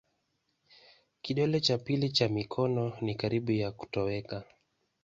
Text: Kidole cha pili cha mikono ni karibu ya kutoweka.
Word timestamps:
Kidole 1.21 1.61
cha 1.61 1.77
pili 1.77 2.09
cha 2.11 2.27
mikono 2.27 2.93
ni 3.01 3.15
karibu 3.15 3.51
ya 3.51 3.71
kutoweka. 3.71 4.43